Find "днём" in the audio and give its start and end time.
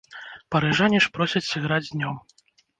1.93-2.21